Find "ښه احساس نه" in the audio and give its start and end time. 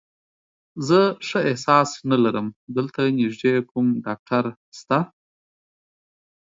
1.27-2.17